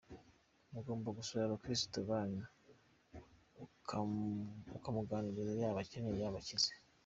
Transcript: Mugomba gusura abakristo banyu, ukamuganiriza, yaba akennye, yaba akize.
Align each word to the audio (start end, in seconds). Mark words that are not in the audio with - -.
Mugomba 0.73 1.09
gusura 1.17 1.41
abakristo 1.45 1.97
banyu, 2.09 2.43
ukamuganiriza, 4.75 5.53
yaba 5.61 5.79
akennye, 5.83 6.13
yaba 6.23 6.39
akize. 6.41 6.71